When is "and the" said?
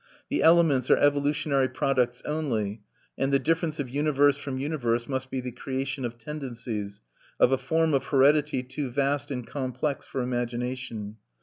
3.19-3.37